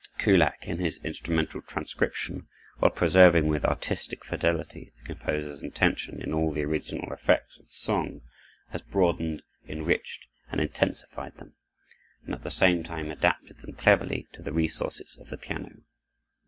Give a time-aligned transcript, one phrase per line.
[0.17, 2.47] Kullak, in his instrumental transcription,
[2.79, 7.71] while preserving with artistic fidelity the composer's intention in all the original effects of the
[7.71, 8.21] song,
[8.69, 11.53] has broadened, enriched, and intensified them,
[12.25, 15.83] and at the same time adapted them cleverly to the resources of the piano.